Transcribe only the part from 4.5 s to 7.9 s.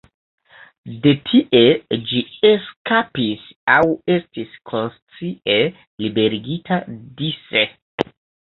konscie liberigita dise.